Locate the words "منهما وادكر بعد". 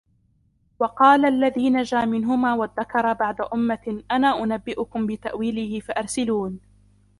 2.05-3.41